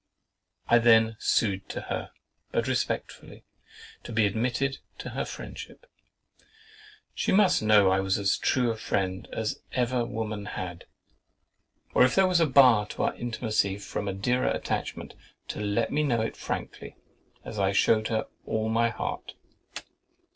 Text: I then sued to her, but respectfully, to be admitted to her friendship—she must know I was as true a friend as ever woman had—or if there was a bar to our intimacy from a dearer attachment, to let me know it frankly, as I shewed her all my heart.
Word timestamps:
I 0.67 0.79
then 0.79 1.15
sued 1.19 1.69
to 1.69 1.81
her, 1.81 2.09
but 2.51 2.67
respectfully, 2.67 3.45
to 4.03 4.11
be 4.11 4.25
admitted 4.25 4.79
to 4.97 5.09
her 5.09 5.25
friendship—she 5.25 5.91
must 7.31 7.61
know 7.61 7.91
I 7.91 7.99
was 7.99 8.17
as 8.17 8.39
true 8.39 8.71
a 8.71 8.77
friend 8.77 9.27
as 9.31 9.59
ever 9.73 10.03
woman 10.03 10.45
had—or 10.57 12.03
if 12.03 12.15
there 12.15 12.25
was 12.27 12.39
a 12.39 12.47
bar 12.47 12.87
to 12.87 13.03
our 13.03 13.15
intimacy 13.15 13.77
from 13.77 14.07
a 14.07 14.13
dearer 14.13 14.49
attachment, 14.49 15.13
to 15.49 15.59
let 15.59 15.91
me 15.91 16.01
know 16.01 16.21
it 16.21 16.35
frankly, 16.35 16.95
as 17.45 17.59
I 17.59 17.71
shewed 17.71 18.07
her 18.07 18.25
all 18.43 18.69
my 18.69 18.89
heart. 18.89 19.35